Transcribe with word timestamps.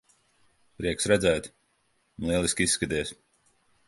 Prieks 0.79 1.07
redzēt. 1.11 1.49
Lieliski 2.29 2.67
izskaties. 2.71 3.13